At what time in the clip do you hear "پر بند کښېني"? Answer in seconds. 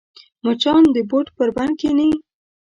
1.37-2.09